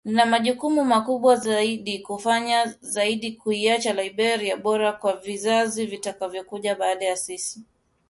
[0.05, 7.63] Nina majukumu makubwa zaidi kufanya zaidi kuiacha Liberia bora kwa vizazi vitakavyokuja baada ya sisi